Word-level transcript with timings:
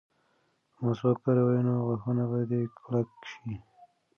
که 0.73 0.77
مسواک 0.85 1.17
وکاروې 1.19 1.59
نو 1.67 1.73
غاښونه 1.87 2.23
به 2.31 2.39
دې 2.51 2.61
کلک 2.77 3.09
شي. 3.31 3.53